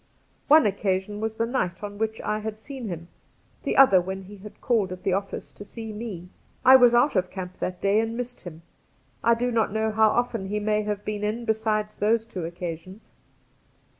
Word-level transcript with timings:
One 0.47 0.65
occasion 0.65 1.19
was 1.21 1.35
the 1.35 1.45
night 1.45 1.83
on 1.83 1.99
which 1.99 2.19
I 2.21 2.39
had 2.39 2.57
seen 2.57 2.87
him; 2.87 3.07
the 3.61 3.77
other 3.77 4.01
when 4.01 4.23
he 4.23 4.39
called 4.59 4.91
at 4.91 5.03
the 5.03 5.13
office 5.13 5.51
to 5.51 5.63
see 5.63 5.93
me. 5.93 6.29
I 6.65 6.75
was 6.75 6.95
out 6.95 7.15
of 7.15 7.29
camp 7.29 7.59
that 7.59 7.81
day 7.81 7.99
and 7.99 8.17
missed 8.17 8.41
him. 8.41 8.63
I 9.23 9.35
do 9.35 9.51
not 9.51 9.71
know 9.71 9.91
how 9.91 10.09
often 10.09 10.47
he 10.47 10.59
may 10.59 10.81
have 10.81 11.05
been 11.05 11.23
in 11.23 11.45
besides 11.45 11.93
those 11.93 12.25
two 12.25 12.45
occasions. 12.45 13.11